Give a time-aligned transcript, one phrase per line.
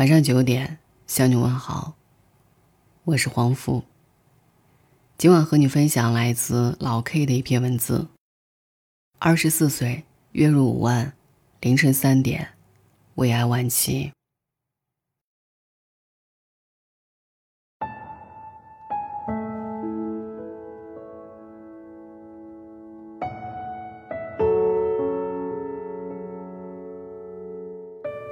[0.00, 1.94] 晚上九点向你问好，
[3.04, 3.84] 我是黄福。
[5.18, 8.08] 今晚和你分享来自老 K 的一篇文字。
[9.18, 11.12] 二十四岁，月入五万，
[11.60, 12.54] 凌晨三点，
[13.16, 14.10] 胃癌晚期。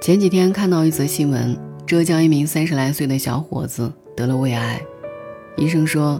[0.09, 1.55] 前几天看到一则新闻，
[1.85, 4.81] 浙江一名三十来岁的小伙子得了胃癌，
[5.55, 6.19] 医生说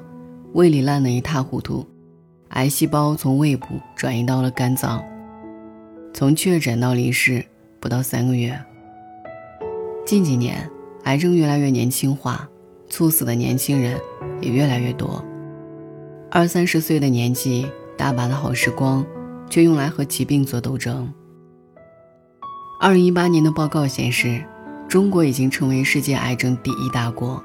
[0.53, 1.87] 胃里烂得一塌糊涂，
[2.49, 3.65] 癌细胞从胃部
[3.97, 5.03] 转移到了肝脏，
[6.13, 7.43] 从确诊到离世
[7.81, 8.61] 不到三个月。
[10.05, 10.71] 近几年，
[11.05, 12.47] 癌症越来越年轻化，
[12.91, 13.99] 猝死的年轻人
[14.43, 15.25] 也越来越多，
[16.31, 17.67] 二三十岁的年纪，
[17.97, 19.03] 大把的好时光，
[19.49, 21.11] 却用来和疾病做斗争。
[22.81, 24.41] 二零一八年的报告显示，
[24.89, 27.43] 中国已经成为世界癌症第一大国，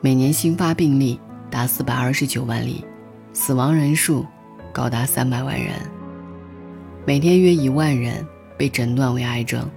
[0.00, 2.84] 每年新发病例达四百二十九万例，
[3.32, 4.26] 死亡人数
[4.72, 5.74] 高达三百万人，
[7.06, 8.26] 每天约一万人
[8.58, 9.70] 被诊断为癌症，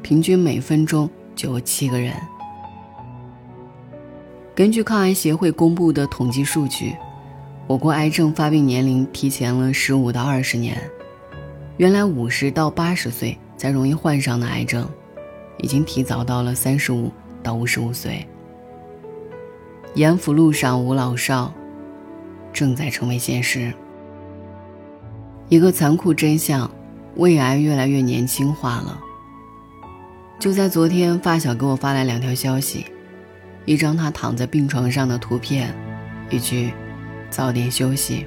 [0.00, 2.14] 平均每分钟就有七个人。
[4.54, 6.96] 根据抗癌协会公布的统计数据，
[7.66, 10.74] 我国癌症发病年龄提前了十五到二十年，
[11.76, 13.38] 原来五十到八十岁。
[13.56, 14.88] 才容易患上的癌症，
[15.58, 17.10] 已经提早到了三十五
[17.42, 18.26] 到五十五岁。
[19.94, 21.52] 严福路上无老少，
[22.52, 23.72] 正在成为现实。
[25.48, 26.70] 一个残酷真相：
[27.14, 29.00] 胃癌越来越年轻化了。
[30.38, 32.84] 就在昨天，发小给我发来两条消息：
[33.64, 35.74] 一张他躺在病床上的图片，
[36.28, 36.72] 一句
[37.30, 38.26] “早点休息”。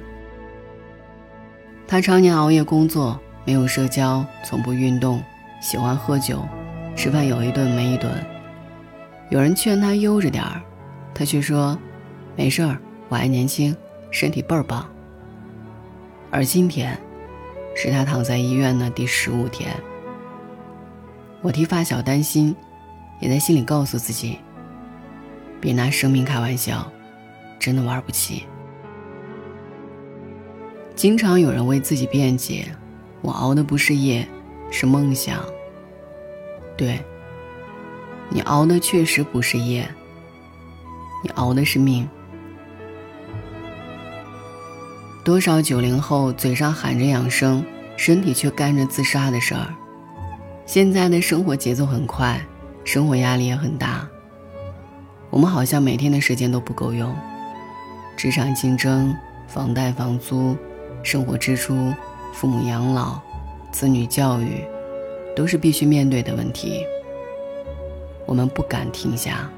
[1.86, 3.20] 他常年熬夜工作。
[3.50, 5.20] 没有社交，从不运动，
[5.60, 6.46] 喜欢喝酒，
[6.94, 8.08] 吃饭有一顿没一顿。
[9.28, 10.62] 有人劝他悠着点儿，
[11.12, 11.76] 他却说
[12.38, 12.78] ：“没事儿，
[13.08, 13.76] 我还年轻，
[14.12, 14.88] 身体倍儿棒。”
[16.30, 16.96] 而今天，
[17.74, 19.74] 是他躺在医院的第十五天。
[21.42, 22.54] 我替发小担心，
[23.18, 24.38] 也在心里告诉自己：
[25.60, 26.88] 别拿生命开玩笑，
[27.58, 28.44] 真的玩不起。
[30.94, 32.68] 经常有人为自己辩解。
[33.22, 34.26] 我熬的不是夜，
[34.70, 35.44] 是梦想。
[36.76, 36.98] 对，
[38.28, 39.88] 你熬的确实不是夜，
[41.22, 42.08] 你熬的是命。
[45.22, 47.62] 多少九零后嘴上喊着养生，
[47.96, 49.74] 身体却干着自杀的事儿。
[50.64, 52.40] 现在的生活节奏很快，
[52.84, 54.08] 生活压力也很大。
[55.28, 57.14] 我们好像每天的时间都不够用，
[58.16, 59.14] 职场竞争、
[59.46, 60.56] 房贷、房租、
[61.02, 61.92] 生活支出。
[62.32, 63.20] 父母养老、
[63.70, 64.64] 子女教育，
[65.36, 66.84] 都是必须面对的问题。
[68.26, 69.50] 我们不敢停下，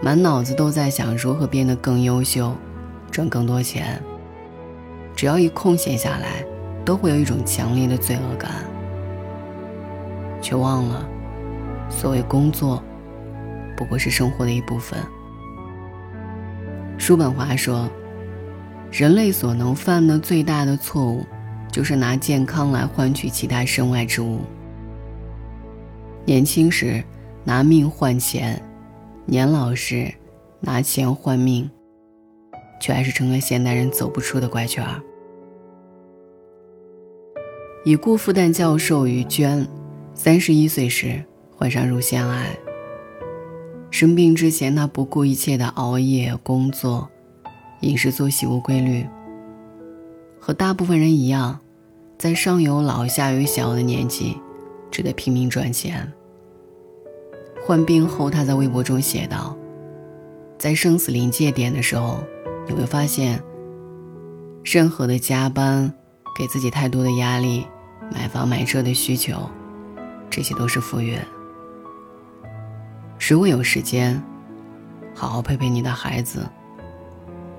[0.00, 2.52] 满脑子都在想如何变得更优秀，
[3.10, 4.00] 赚更多钱。
[5.16, 6.44] 只要一空闲下来，
[6.84, 8.50] 都会有一种强烈的罪恶感，
[10.40, 11.06] 却忘了，
[11.88, 12.82] 所谓工作，
[13.76, 14.98] 不过是生活的一部分。
[16.96, 17.88] 叔本华说
[18.90, 21.26] ：“人类所能犯的最大的错误。”
[21.74, 24.42] 就是拿健康来换取其他身外之物。
[26.24, 27.02] 年轻时
[27.42, 28.62] 拿命换钱，
[29.26, 30.14] 年老时
[30.60, 31.68] 拿钱换命，
[32.80, 34.86] 却还是成了现代人走不出的怪圈。
[37.84, 39.66] 已故复旦教授于娟，
[40.14, 41.24] 三十一岁时
[41.56, 42.56] 患上乳腺癌。
[43.90, 47.10] 生病之前，他不顾一切的熬夜工作，
[47.80, 49.04] 饮食作息无规律，
[50.38, 51.58] 和大部分人一样。
[52.24, 54.40] 在上有老下有小的年纪，
[54.90, 56.10] 只得拼命赚钱。
[57.66, 59.54] 患病后，他在微博中写道
[60.56, 62.24] ：“在生死临界点的时候，
[62.66, 63.38] 你会发现，
[64.64, 65.92] 任何的加班、
[66.34, 67.66] 给自己太多的压力、
[68.10, 69.36] 买房买车的需求，
[70.30, 71.18] 这些都是浮云。
[73.28, 74.18] 如果有时间，
[75.14, 76.40] 好好陪陪你的孩子，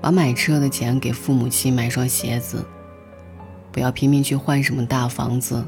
[0.00, 2.66] 把买车的钱给父母亲买双鞋子。”
[3.76, 5.62] 不要拼命去换什么大房子，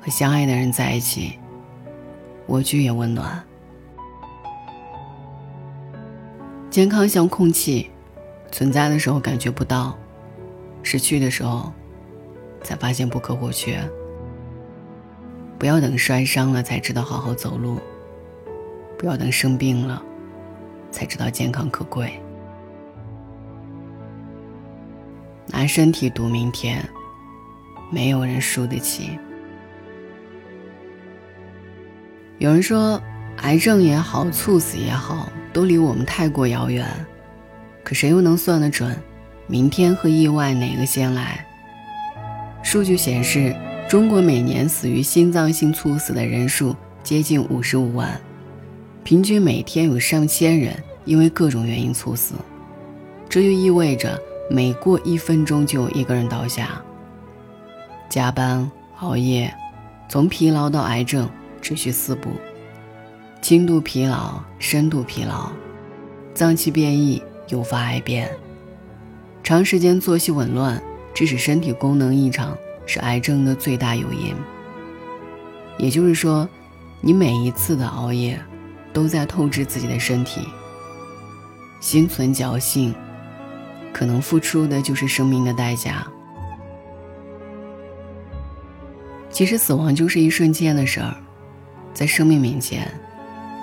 [0.00, 1.38] 和相爱的人在一起，
[2.48, 3.40] 蜗居也温暖。
[6.70, 7.88] 健康像空气，
[8.50, 9.96] 存在的时候感觉不到，
[10.82, 11.72] 失去的时候
[12.64, 13.80] 才发现不可或缺。
[15.60, 17.78] 不要等摔伤了才知道好好走路，
[18.98, 20.02] 不要等生病了
[20.90, 22.20] 才知道健康可贵。
[25.52, 26.82] 拿身体赌明天，
[27.90, 29.10] 没有人输得起。
[32.38, 33.00] 有人说，
[33.42, 36.88] 癌症也好，猝死也好，都离我们太过遥远。
[37.84, 38.96] 可谁又能算得准，
[39.46, 41.46] 明天和意外哪个先来？
[42.62, 43.54] 数据显示，
[43.88, 48.20] 中国每年死于心脏性猝死的人数接近五十五万，
[49.04, 52.34] 平均每天有上千人因为各种原因猝死。
[53.28, 56.82] 这就意味着每过一分钟就有一个人倒下。
[58.08, 59.54] 加班熬夜，
[60.08, 61.28] 从疲劳到癌症
[61.60, 62.30] 只需四步：
[63.40, 65.50] 轻度疲劳、深度疲劳、
[66.34, 68.30] 脏器变异诱发癌变、
[69.42, 70.82] 长时间作息紊乱。
[71.14, 72.56] 致使身体功能异常
[72.86, 74.34] 是癌症的最大诱因。
[75.76, 76.48] 也就是说，
[77.02, 78.40] 你每一次的熬夜，
[78.94, 80.48] 都在透支自己的身体。
[81.80, 82.94] 心存侥幸，
[83.92, 86.06] 可能付出的就是生命的代价。
[89.30, 91.14] 其实死亡就是一瞬间的事儿，
[91.92, 92.86] 在生命面前，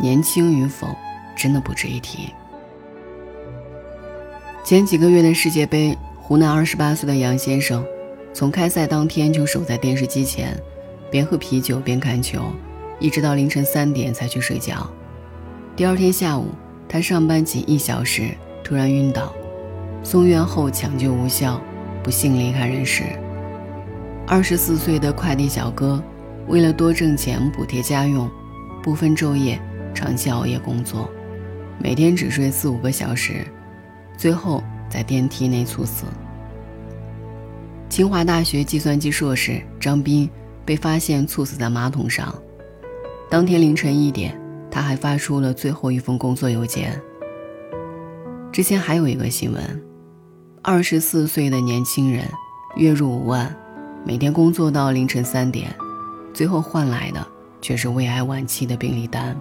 [0.01, 0.87] 年轻与否
[1.35, 2.29] 真的不值一提。
[4.63, 5.97] 前几个月的世界杯。
[6.21, 7.83] 湖南二十八岁的杨先生，
[8.35, 10.55] 从开赛当天就守在电视机前，
[11.09, 12.53] 边喝啤酒边看球，
[12.99, 14.87] 一直到凌晨三点才去睡觉。
[15.75, 16.49] 第二天下午，
[16.87, 18.29] 他上班仅一小时，
[18.63, 19.33] 突然晕倒，
[20.03, 21.61] 送院后抢救无效，
[22.03, 23.03] 不幸离开人世。
[24.27, 26.03] 二十四岁的快递小哥，
[26.47, 28.29] 为了多挣钱补贴家用，
[28.81, 29.59] 不分昼夜，
[29.93, 31.09] 长期熬夜工作，
[31.79, 33.45] 每天只睡四五个小时，
[34.17, 34.63] 最后。
[34.91, 36.05] 在电梯内猝死。
[37.89, 40.27] 清华大学计算机硕士张斌
[40.65, 42.33] 被发现猝死在马桶上。
[43.29, 44.35] 当天凌晨一点，
[44.71, 46.99] 他还发出了最后一封工作邮件。
[48.51, 49.61] 之前还有一个新闻：
[50.61, 52.29] 二十四岁的年轻人，
[52.75, 53.55] 月入五万，
[54.05, 55.73] 每天工作到凌晨三点，
[56.33, 57.25] 最后换来的
[57.61, 59.35] 却是胃癌晚期的病历单。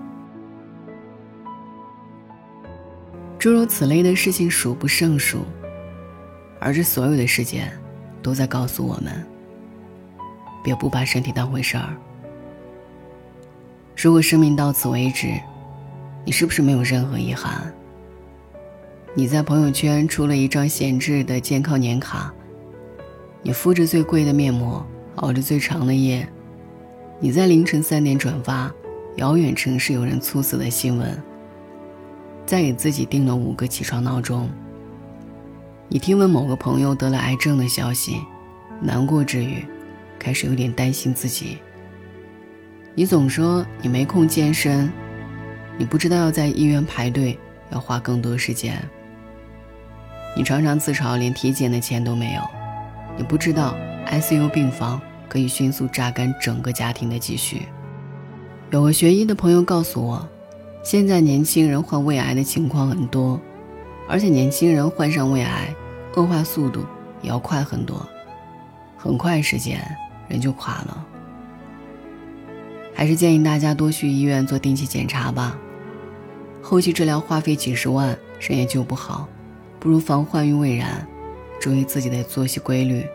[3.36, 5.40] 诸如此类的事情数不胜数，
[6.60, 7.72] 而这所有的事件，
[8.22, 9.26] 都在告诉我们：
[10.62, 11.96] 别不把身体当回事儿。
[13.96, 15.34] 如果生命到此为止，
[16.24, 17.74] 你是不是没有任何遗憾？
[19.14, 22.32] 你在朋友圈出了一张闲置的健康年卡，
[23.42, 26.28] 你敷着最贵的面膜，熬着最长的夜，
[27.18, 28.72] 你在凌晨三点转发
[29.16, 31.20] 遥远城市有人猝死的新闻。
[32.46, 34.48] 再给自己定了五个起床闹钟。
[35.88, 38.20] 你听闻某个朋友得了癌症的消息，
[38.80, 39.64] 难过之余，
[40.18, 41.58] 开始有点担心自己。
[42.94, 44.90] 你总说你没空健身，
[45.76, 47.38] 你不知道要在医院排队
[47.70, 48.80] 要花更多时间。
[50.38, 52.40] 你常常自嘲连体检的钱都没有，
[53.16, 53.74] 你不知道
[54.06, 57.62] ICU 病房可以迅速榨干整个家庭的积蓄。
[58.70, 60.28] 有个学医的朋友告诉我。
[60.80, 63.38] 现在年轻人患胃癌的情况很多，
[64.08, 65.74] 而且年轻人患上胃癌，
[66.14, 66.86] 恶化速度
[67.20, 68.08] 也要快很多，
[68.96, 69.84] 很快时间
[70.28, 71.04] 人就垮了。
[72.94, 75.58] 还是建议大家多去医院做定期检查吧，
[76.62, 79.28] 后期治疗花费几十万，谁也救不好，
[79.80, 81.06] 不如防患于未然，
[81.60, 83.06] 注意自己的作息规律。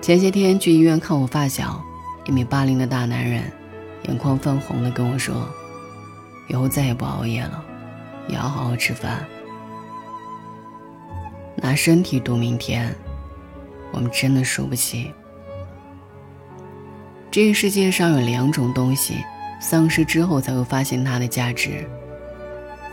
[0.00, 1.82] 前些天去医院看我发小，
[2.26, 3.42] 一米八零的大男人。
[4.06, 5.48] 眼眶泛红的跟我说
[6.46, 7.64] ：“以后再也不熬夜了，
[8.28, 9.24] 也要好好吃饭。
[11.56, 12.94] 拿身体赌明天，
[13.92, 15.10] 我们真的输不起。
[17.30, 19.24] 这个世界上有两种东西，
[19.58, 21.88] 丧失之后才会发现它的价值：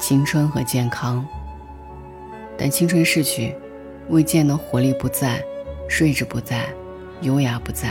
[0.02, 1.24] 青春和健康。
[2.58, 3.56] 但青春逝去，
[4.10, 5.42] 未见得活力不在，
[5.88, 6.68] 睡着不在，
[7.22, 7.88] 优雅不在，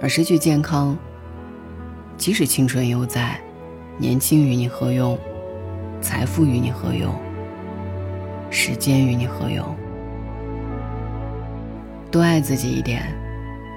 [0.00, 0.96] 而失去健康。”
[2.16, 3.38] 即使青春犹在，
[3.98, 5.16] 年轻与你何用？
[6.00, 7.14] 财富与你何用？
[8.50, 9.76] 时间与你何用？
[12.10, 13.02] 多爱自己一点，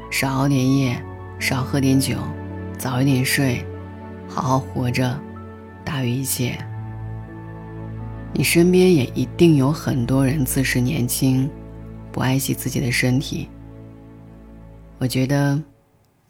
[0.10, 0.98] 少熬点夜，
[1.38, 2.16] 少喝点酒，
[2.78, 3.64] 早一点睡，
[4.28, 5.20] 好好活着，
[5.84, 6.58] 大于一切。
[8.34, 11.50] 你身边也一定有很多人自视年轻，
[12.12, 13.50] 不爱惜自己的身体。
[14.98, 15.62] 我觉得。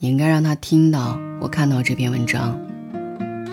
[0.03, 2.60] 你应该让他听到我看到这篇文章，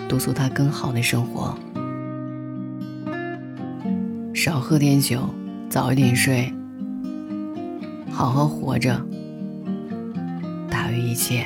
[0.07, 1.55] 督促他更好的生活。
[4.33, 5.29] 少喝点酒，
[5.69, 6.51] 早一点睡，
[8.09, 8.99] 好好活着，
[10.71, 11.45] 大于一切。